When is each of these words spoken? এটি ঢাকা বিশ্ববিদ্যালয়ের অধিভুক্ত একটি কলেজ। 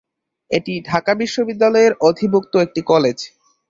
এটি 0.51 0.73
ঢাকা 0.89 1.11
বিশ্ববিদ্যালয়ের 1.15 1.93
অধিভুক্ত 2.01 2.53
একটি 2.57 2.81
কলেজ। 2.91 3.17